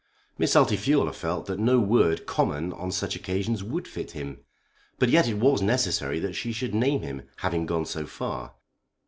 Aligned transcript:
Miss 0.39 0.55
Altifiorla 0.55 1.13
felt 1.13 1.45
that 1.45 1.59
no 1.59 1.77
word 1.79 2.25
common 2.25 2.73
on 2.73 2.91
such 2.91 3.15
occasions 3.15 3.63
would 3.63 3.87
fit 3.87 4.13
him. 4.13 4.39
But 4.97 5.09
yet 5.09 5.27
it 5.27 5.37
was 5.37 5.61
necessary 5.61 6.17
that 6.21 6.33
she 6.33 6.51
should 6.51 6.73
name 6.73 7.03
him, 7.03 7.21
having 7.35 7.67
gone 7.67 7.85
so 7.85 8.07
far. 8.07 8.53